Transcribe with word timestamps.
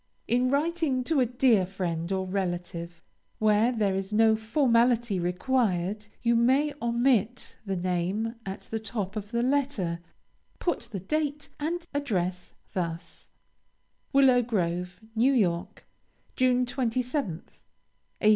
In 0.27 0.49
writing 0.49 1.03
to 1.03 1.19
a 1.19 1.27
dear 1.27 1.63
friend 1.63 2.11
or 2.11 2.25
relative, 2.25 3.03
where 3.37 3.71
there 3.71 3.93
is 3.93 4.11
no 4.11 4.35
formality 4.35 5.19
required, 5.19 6.07
you 6.23 6.35
may 6.35 6.73
omit 6.81 7.55
the 7.67 7.75
name 7.75 8.33
at 8.43 8.61
the 8.61 8.79
top 8.79 9.15
of 9.15 9.29
the 9.29 9.43
letter; 9.43 9.99
put 10.57 10.89
the 10.89 10.99
date 10.99 11.49
and 11.59 11.85
address 11.93 12.55
thus 12.73 13.29
WILLOW 14.11 14.41
GROVE, 14.41 15.01
NEW 15.13 15.33
YORK, 15.33 15.85
June 16.35 16.65
27th, 16.65 17.61
1859. 18.25 18.29